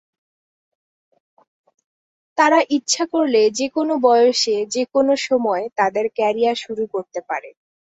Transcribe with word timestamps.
তারা 2.37 2.59
ইচ্ছা 2.69 3.03
করলে 3.13 3.41
যেকোনো 3.59 3.93
বয়সে 4.05 4.55
যেকোনো 4.75 5.13
সময় 5.27 5.63
তাদের 5.79 6.05
ক্যারিয়ার 6.17 6.57
শুরু 6.63 6.83
করতে 6.93 7.19
পারে। 7.29 7.49